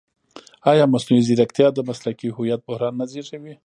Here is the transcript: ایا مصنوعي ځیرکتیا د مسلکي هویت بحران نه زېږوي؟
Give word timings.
ایا 0.71 0.85
مصنوعي 0.93 1.21
ځیرکتیا 1.27 1.67
د 1.73 1.79
مسلکي 1.89 2.27
هویت 2.35 2.59
بحران 2.67 2.93
نه 2.99 3.05
زېږوي؟ 3.11 3.55